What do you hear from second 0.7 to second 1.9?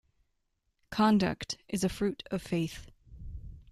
Conduct is a